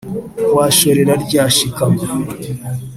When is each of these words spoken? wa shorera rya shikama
wa 0.55 0.65
shorera 0.77 1.13
rya 1.23 1.43
shikama 1.55 2.01